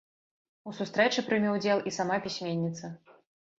[0.71, 2.93] У сустрэчы прыме ўдзел і сама пісьменніца.